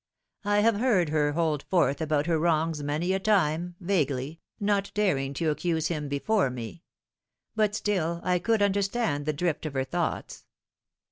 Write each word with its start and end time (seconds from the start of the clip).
I 0.45 0.61
have 0.61 0.77
heard 0.77 1.09
her 1.09 1.33
hold 1.33 1.61
forth 1.61 2.01
about 2.01 2.25
her 2.25 2.39
wrongs 2.39 2.81
many 2.81 3.13
a 3.13 3.19
time, 3.19 3.75
vaguely, 3.79 4.39
not 4.59 4.89
daring 4.95 5.31
to 5.35 5.51
accuse 5.51 5.89
him 5.89 6.09
before 6.09 6.49
me; 6.49 6.81
but 7.55 7.75
still 7.75 8.19
I 8.23 8.39
could 8.39 8.63
understand 8.63 9.27
the 9.27 9.33
drift 9.33 9.67
of 9.67 9.75
her 9.75 9.83
thoughts. 9.85 10.45